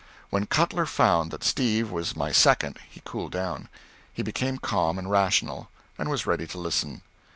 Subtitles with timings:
[0.31, 3.69] When Cutler found that Steve was my second he cooled down;
[4.11, 7.03] he became calm and rational, and was ready to listen.